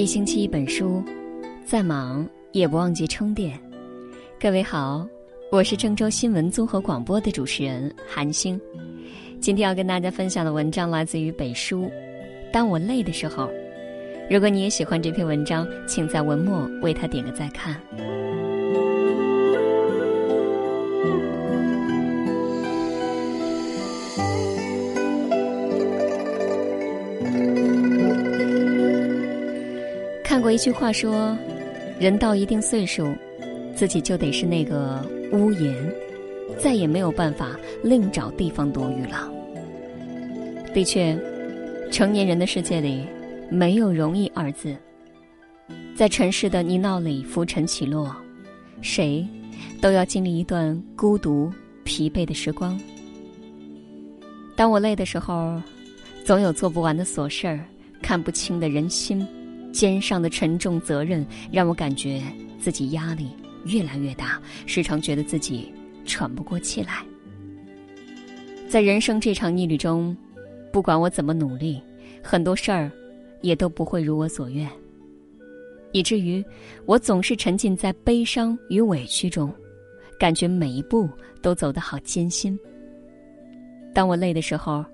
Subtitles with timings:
[0.00, 1.04] 一星期一本书，
[1.66, 3.60] 再忙也不忘记充电。
[4.40, 5.06] 各位好，
[5.52, 8.58] 我是郑州新闻综合广播的主持人韩星。
[9.42, 11.90] 今天要跟大家分享的文章来自于北书。
[12.50, 13.50] 当我累的时候，
[14.30, 17.78] 如果你也喜欢这篇文章，请在文末为他点个再看。
[30.40, 31.36] 看过一句话说，
[31.98, 33.14] 人到一定岁数，
[33.76, 35.76] 自己就得是那个屋檐，
[36.58, 39.30] 再也没有办法另找地方躲雨了。
[40.72, 41.14] 的确，
[41.90, 43.06] 成年人的世界里
[43.50, 44.74] 没有容易二字，
[45.94, 48.16] 在尘世的泥淖里浮沉起落，
[48.80, 49.28] 谁
[49.78, 51.52] 都要经历一段孤独、
[51.84, 52.80] 疲惫的时光。
[54.56, 55.60] 当我累的时候，
[56.24, 57.60] 总有做不完的琐事儿，
[58.00, 59.28] 看不清的人心。
[59.72, 62.22] 肩上的沉重责任让我感觉
[62.58, 63.28] 自己压力
[63.64, 65.72] 越来越大，时常觉得自己
[66.04, 67.04] 喘不过气来。
[68.68, 70.16] 在人生这场逆旅中，
[70.72, 71.80] 不管我怎么努力，
[72.22, 72.90] 很多事儿
[73.40, 74.68] 也都不会如我所愿，
[75.92, 76.44] 以至于
[76.86, 79.52] 我总是沉浸在悲伤与委屈中，
[80.18, 81.08] 感觉每一步
[81.40, 82.58] 都走得好艰辛。
[83.94, 84.84] 当我累的时候。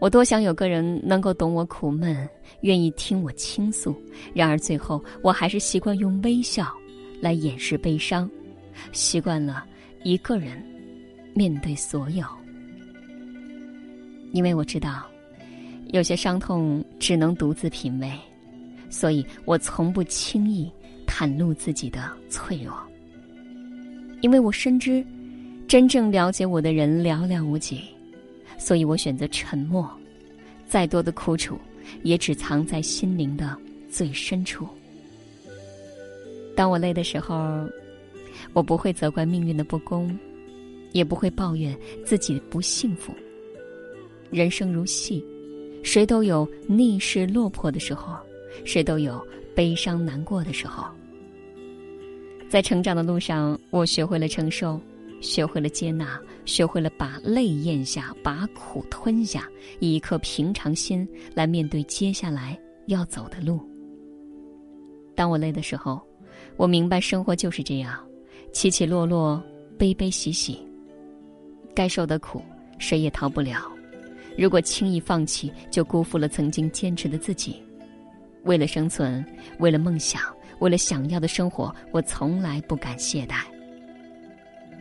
[0.00, 2.26] 我多想有个人能够懂我苦闷，
[2.62, 3.94] 愿意听我倾诉。
[4.32, 6.74] 然而最后，我还是习惯用微笑
[7.20, 8.28] 来掩饰悲伤，
[8.92, 9.66] 习惯了
[10.02, 10.64] 一个人
[11.34, 12.24] 面对所有。
[14.32, 15.06] 因为我知道，
[15.88, 18.10] 有些伤痛只能独自品味，
[18.88, 20.72] 所以我从不轻易
[21.06, 22.74] 袒露自己的脆弱。
[24.22, 25.04] 因为我深知，
[25.68, 27.82] 真正了解我的人寥寥无几。
[28.60, 29.90] 所以我选择沉默，
[30.68, 31.58] 再多的苦楚，
[32.02, 33.56] 也只藏在心灵的
[33.88, 34.68] 最深处。
[36.54, 37.66] 当我累的时候，
[38.52, 40.14] 我不会责怪命运的不公，
[40.92, 41.74] 也不会抱怨
[42.04, 43.14] 自己不幸福。
[44.30, 45.24] 人生如戏，
[45.82, 48.14] 谁都有逆势落魄的时候，
[48.66, 50.84] 谁都有悲伤难过的时候。
[52.50, 54.78] 在成长的路上，我学会了承受。
[55.20, 59.48] 学会了接纳，学会了把泪咽下，把苦吞下，
[59.78, 63.60] 以一颗平常心来面对接下来要走的路。
[65.14, 66.00] 当我累的时候，
[66.56, 68.02] 我明白生活就是这样，
[68.52, 69.42] 起起落落，
[69.78, 70.58] 悲悲喜喜。
[71.74, 72.42] 该受的苦，
[72.78, 73.70] 谁也逃不了。
[74.38, 77.62] 如果轻易放弃，就辜负了曾经坚持的自己。
[78.44, 79.22] 为了生存，
[79.58, 80.22] 为了梦想，
[80.60, 83.44] 为了想要的生活，我从来不敢懈怠。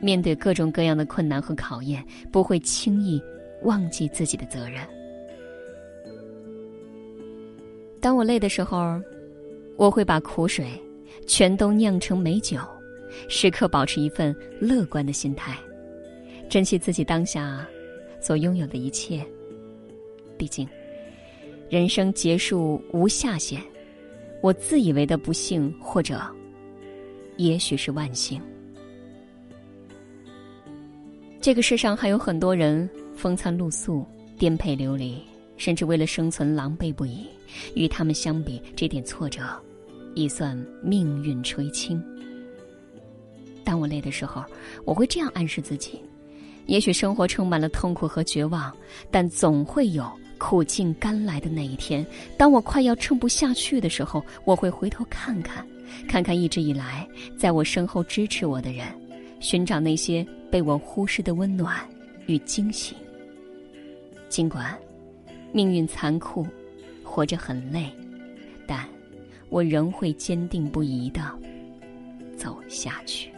[0.02, 3.22] 面对各种各样的困难和考验，不会轻易
[3.64, 4.80] 忘记自己的责任。
[8.02, 9.00] 当我累的时候，
[9.76, 10.68] 我会把苦水
[11.28, 12.58] 全都酿成美酒，
[13.28, 15.58] 时刻保持一份乐观的心态，
[16.50, 17.68] 珍惜自己当下
[18.22, 19.26] 所拥有的一切。
[20.38, 20.66] 毕竟，
[21.70, 23.62] 人生结束无下限，
[24.42, 26.22] 我自以为的不幸，或者
[27.36, 28.42] 也许是万幸。
[31.42, 34.06] 这个世上还有很多人风餐露宿、
[34.38, 35.18] 颠沛流离，
[35.56, 37.26] 甚至为了生存狼狈不已。
[37.76, 39.42] 与他们相比，这点挫折
[40.16, 42.04] 已算命运垂青。
[43.64, 44.44] 当我累的时候，
[44.84, 46.02] 我会这样暗示自己：
[46.66, 48.76] 也许生活充满了痛苦和绝望，
[49.10, 50.06] 但总会有
[50.38, 52.06] 苦尽甘来的那一天。
[52.38, 55.66] 当我快要撑不下去的时候，我会回头看看，
[56.06, 57.08] 看看一直以来
[57.38, 58.86] 在我身后支持我的人。
[59.40, 61.80] 寻找那些被我忽视的温暖
[62.26, 62.96] 与惊喜。
[64.28, 64.78] 尽管
[65.52, 66.46] 命运残酷，
[67.04, 67.90] 活着很累，
[68.68, 68.88] 但
[69.50, 71.22] 我仍会坚定不移的
[72.38, 73.32] 走下去。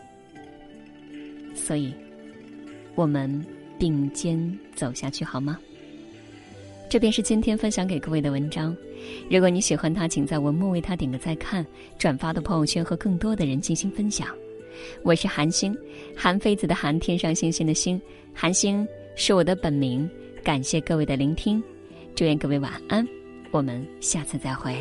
[1.55, 1.93] 所以，
[2.95, 3.45] 我们
[3.79, 5.57] 并肩走下去好吗？
[6.89, 8.75] 这便是今天分享给各位的文章。
[9.29, 11.65] 如果你喜欢它，请在文末为它点个再看，
[11.97, 14.27] 转发到朋友圈和更多的人进行分享。
[15.03, 15.75] 我是韩星，
[16.15, 18.01] 韩非子的韩，天上星星的星，
[18.33, 20.09] 韩星是我的本名。
[20.43, 21.61] 感谢各位的聆听，
[22.15, 23.07] 祝愿各位晚安，
[23.51, 24.75] 我们下次再会。